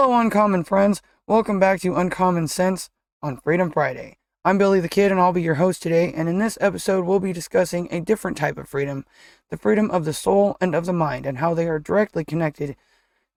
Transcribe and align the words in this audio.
Hello, 0.00 0.18
Uncommon 0.18 0.64
friends. 0.64 1.02
Welcome 1.26 1.60
back 1.60 1.82
to 1.82 1.94
Uncommon 1.94 2.48
Sense 2.48 2.88
on 3.22 3.36
Freedom 3.36 3.70
Friday. 3.70 4.16
I'm 4.46 4.56
Billy 4.56 4.80
the 4.80 4.88
Kid, 4.88 5.12
and 5.12 5.20
I'll 5.20 5.34
be 5.34 5.42
your 5.42 5.56
host 5.56 5.82
today. 5.82 6.10
And 6.10 6.26
in 6.26 6.38
this 6.38 6.56
episode, 6.58 7.04
we'll 7.04 7.20
be 7.20 7.34
discussing 7.34 7.86
a 7.90 8.00
different 8.00 8.38
type 8.38 8.56
of 8.56 8.66
freedom 8.66 9.04
the 9.50 9.58
freedom 9.58 9.90
of 9.90 10.06
the 10.06 10.14
soul 10.14 10.56
and 10.58 10.74
of 10.74 10.86
the 10.86 10.94
mind, 10.94 11.26
and 11.26 11.36
how 11.36 11.52
they 11.52 11.68
are 11.68 11.78
directly 11.78 12.24
connected 12.24 12.76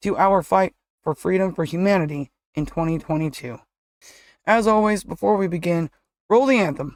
to 0.03 0.15
our 0.15 0.41
fight 0.41 0.73
for 1.01 1.13
freedom 1.13 1.53
for 1.53 1.65
humanity 1.65 2.31
in 2.55 2.65
2022. 2.65 3.59
As 4.47 4.65
always, 4.65 5.03
before 5.03 5.35
we 5.35 5.47
begin, 5.47 5.89
roll 6.29 6.45
the 6.45 6.59
anthem. 6.59 6.95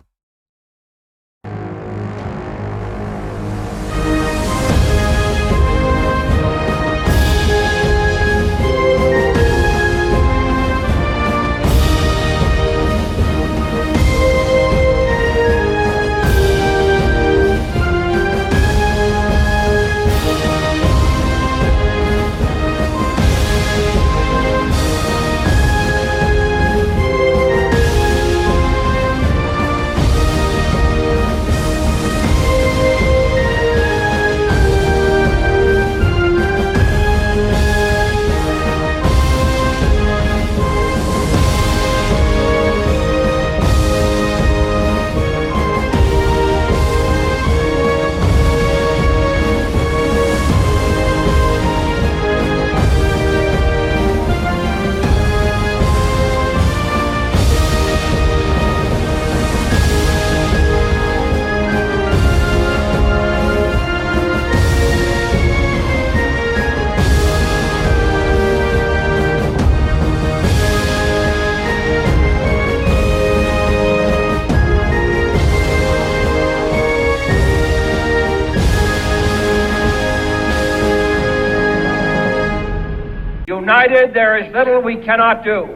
United, 83.59 84.13
there 84.13 84.37
is 84.37 84.53
little 84.53 84.81
we 84.81 84.97
cannot 84.97 85.43
do. 85.43 85.67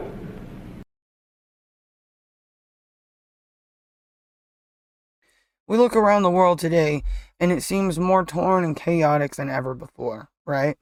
We 5.66 5.76
look 5.78 5.96
around 5.96 6.22
the 6.22 6.30
world 6.30 6.60
today 6.60 7.02
and 7.40 7.50
it 7.50 7.62
seems 7.62 7.98
more 7.98 8.24
torn 8.24 8.62
and 8.62 8.76
chaotic 8.76 9.34
than 9.34 9.48
ever 9.50 9.74
before, 9.74 10.28
right? 10.46 10.76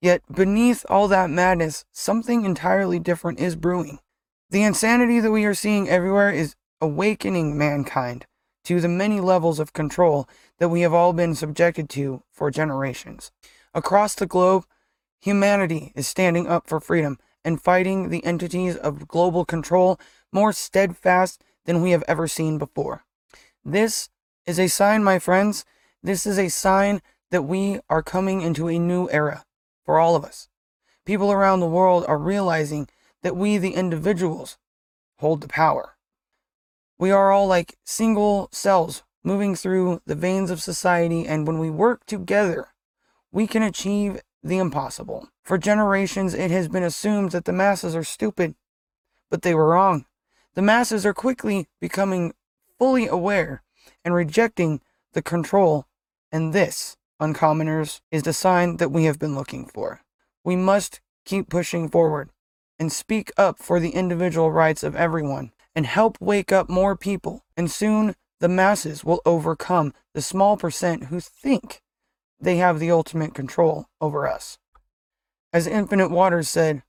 Yet 0.00 0.22
beneath 0.32 0.86
all 0.88 1.08
that 1.08 1.28
madness, 1.28 1.84
something 1.92 2.44
entirely 2.44 2.98
different 2.98 3.38
is 3.38 3.54
brewing. 3.54 3.98
The 4.48 4.62
insanity 4.62 5.20
that 5.20 5.30
we 5.30 5.44
are 5.44 5.54
seeing 5.54 5.90
everywhere 5.90 6.30
is 6.30 6.54
awakening 6.80 7.58
mankind 7.58 8.24
to 8.64 8.80
the 8.80 8.88
many 8.88 9.20
levels 9.20 9.58
of 9.60 9.74
control 9.74 10.26
that 10.58 10.70
we 10.70 10.80
have 10.80 10.94
all 10.94 11.12
been 11.12 11.34
subjected 11.34 11.90
to 11.90 12.22
for 12.32 12.50
generations. 12.50 13.30
Across 13.74 14.14
the 14.14 14.26
globe, 14.26 14.64
humanity 15.24 15.90
is 15.94 16.06
standing 16.06 16.46
up 16.46 16.68
for 16.68 16.78
freedom 16.78 17.18
and 17.46 17.62
fighting 17.62 18.10
the 18.10 18.22
entities 18.26 18.76
of 18.76 19.08
global 19.08 19.46
control 19.46 19.98
more 20.30 20.52
steadfast 20.52 21.42
than 21.64 21.80
we 21.80 21.92
have 21.92 22.04
ever 22.06 22.28
seen 22.28 22.58
before. 22.58 23.04
This 23.64 24.10
is 24.44 24.60
a 24.60 24.68
sign, 24.68 25.02
my 25.02 25.18
friends. 25.18 25.64
This 26.02 26.26
is 26.26 26.38
a 26.38 26.50
sign 26.50 27.00
that 27.30 27.40
we 27.40 27.80
are 27.88 28.02
coming 28.02 28.42
into 28.42 28.68
a 28.68 28.78
new 28.78 29.08
era 29.10 29.46
for 29.82 29.98
all 29.98 30.14
of 30.14 30.24
us. 30.24 30.48
People 31.06 31.32
around 31.32 31.60
the 31.60 31.66
world 31.66 32.04
are 32.06 32.18
realizing 32.18 32.86
that 33.22 33.34
we, 33.34 33.56
the 33.56 33.72
individuals, 33.72 34.58
hold 35.20 35.40
the 35.40 35.48
power. 35.48 35.96
We 36.98 37.10
are 37.10 37.32
all 37.32 37.46
like 37.46 37.78
single 37.82 38.50
cells 38.52 39.02
moving 39.22 39.54
through 39.54 40.02
the 40.04 40.14
veins 40.14 40.50
of 40.50 40.60
society, 40.60 41.26
and 41.26 41.46
when 41.46 41.58
we 41.58 41.70
work 41.70 42.04
together, 42.04 42.68
we 43.32 43.46
can 43.46 43.62
achieve 43.62 44.20
the 44.44 44.58
impossible. 44.58 45.30
For 45.42 45.56
generations, 45.56 46.34
it 46.34 46.50
has 46.50 46.68
been 46.68 46.82
assumed 46.82 47.32
that 47.32 47.46
the 47.46 47.52
masses 47.52 47.96
are 47.96 48.04
stupid, 48.04 48.54
but 49.30 49.42
they 49.42 49.54
were 49.54 49.68
wrong. 49.68 50.04
The 50.54 50.62
masses 50.62 51.04
are 51.06 51.14
quickly 51.14 51.66
becoming 51.80 52.34
fully 52.78 53.08
aware 53.08 53.62
and 54.04 54.14
rejecting 54.14 54.80
the 55.14 55.22
control, 55.22 55.86
and 56.30 56.52
this, 56.52 56.96
uncommoners, 57.20 58.00
is 58.10 58.22
the 58.22 58.32
sign 58.32 58.76
that 58.76 58.92
we 58.92 59.04
have 59.04 59.18
been 59.18 59.34
looking 59.34 59.66
for. 59.66 60.02
We 60.44 60.56
must 60.56 61.00
keep 61.24 61.48
pushing 61.48 61.88
forward 61.88 62.30
and 62.78 62.92
speak 62.92 63.32
up 63.38 63.58
for 63.58 63.80
the 63.80 63.90
individual 63.90 64.52
rights 64.52 64.82
of 64.82 64.94
everyone 64.94 65.52
and 65.74 65.86
help 65.86 66.18
wake 66.20 66.52
up 66.52 66.68
more 66.68 66.96
people, 66.96 67.44
and 67.56 67.70
soon 67.70 68.14
the 68.40 68.48
masses 68.48 69.04
will 69.04 69.22
overcome 69.24 69.94
the 70.12 70.22
small 70.22 70.56
percent 70.56 71.04
who 71.04 71.18
think 71.18 71.80
they 72.40 72.56
have 72.56 72.78
the 72.78 72.90
ultimate 72.90 73.34
control 73.34 73.86
over 74.00 74.28
us. 74.28 74.58
As 75.52 75.66
Infinite 75.66 76.10
Waters 76.10 76.48
said, 76.48 76.82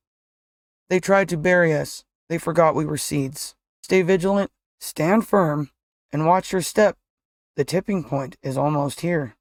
they 0.89 0.99
tried 0.99 1.29
to 1.29 1.37
bury 1.37 1.73
us, 1.73 2.03
they 2.29 2.37
forgot 2.37 2.75
we 2.75 2.85
were 2.85 2.97
seeds. 2.97 3.55
Stay 3.83 4.01
vigilant, 4.01 4.51
stand 4.79 5.27
firm, 5.27 5.69
and 6.11 6.25
watch 6.25 6.51
your 6.51 6.61
step. 6.61 6.97
The 7.55 7.63
tipping 7.63 8.03
point 8.03 8.37
is 8.41 8.57
almost 8.57 9.01
here. 9.01 9.35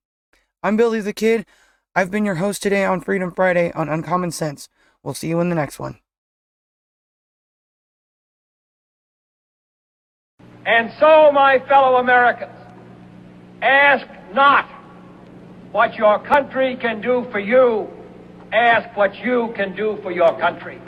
I'm 0.62 0.76
Billy 0.76 1.00
the 1.00 1.12
Kid. 1.12 1.46
I've 1.94 2.10
been 2.10 2.24
your 2.24 2.36
host 2.36 2.62
today 2.62 2.84
on 2.84 3.00
Freedom 3.00 3.32
Friday 3.32 3.72
on 3.72 3.88
Uncommon 3.88 4.30
Sense. 4.30 4.68
We'll 5.02 5.14
see 5.14 5.28
you 5.28 5.40
in 5.40 5.48
the 5.48 5.54
next 5.54 5.78
one. 5.78 5.98
And 10.66 10.90
so, 10.98 11.30
my 11.30 11.58
fellow 11.68 11.96
Americans, 11.96 12.56
ask 13.60 14.06
not 14.32 14.68
what 15.74 15.96
your 15.96 16.20
country 16.20 16.76
can 16.76 17.00
do 17.00 17.26
for 17.32 17.40
you, 17.40 17.88
ask 18.52 18.96
what 18.96 19.12
you 19.16 19.52
can 19.56 19.74
do 19.74 19.98
for 20.04 20.12
your 20.12 20.38
country. 20.38 20.80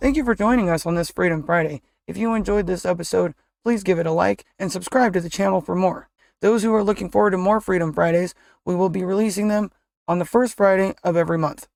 Thank 0.00 0.16
you 0.16 0.24
for 0.24 0.36
joining 0.36 0.70
us 0.70 0.86
on 0.86 0.94
this 0.94 1.10
Freedom 1.10 1.42
Friday. 1.42 1.82
If 2.06 2.16
you 2.16 2.34
enjoyed 2.34 2.68
this 2.68 2.86
episode, 2.86 3.34
please 3.64 3.82
give 3.82 3.98
it 3.98 4.06
a 4.06 4.12
like 4.12 4.44
and 4.60 4.70
subscribe 4.70 5.12
to 5.14 5.20
the 5.20 5.28
channel 5.28 5.60
for 5.60 5.74
more. 5.74 6.08
Those 6.40 6.62
who 6.62 6.72
are 6.72 6.84
looking 6.84 7.10
forward 7.10 7.32
to 7.32 7.38
more 7.38 7.60
Freedom 7.60 7.92
Fridays, 7.92 8.32
we 8.64 8.76
will 8.76 8.88
be 8.88 9.02
releasing 9.02 9.48
them 9.48 9.72
on 10.06 10.20
the 10.20 10.24
first 10.24 10.56
Friday 10.56 10.94
of 11.02 11.16
every 11.16 11.36
month. 11.36 11.66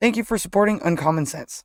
Thank 0.00 0.16
you 0.16 0.24
for 0.24 0.38
supporting 0.38 0.80
Uncommon 0.82 1.26
Sense. 1.26 1.64